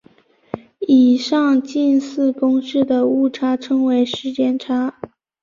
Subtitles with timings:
[0.79, 4.99] 以上近似公式的误差称为时间差。